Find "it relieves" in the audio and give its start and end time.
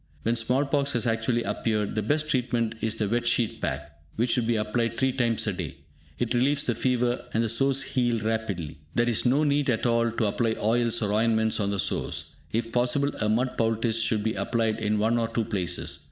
6.17-6.63